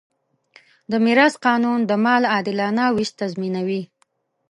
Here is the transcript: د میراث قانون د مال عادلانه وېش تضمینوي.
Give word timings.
د 0.91 0.93
میراث 1.05 1.33
قانون 1.45 1.79
د 1.85 1.91
مال 2.05 2.23
عادلانه 2.33 2.83
وېش 2.95 3.09
تضمینوي. 3.19 3.81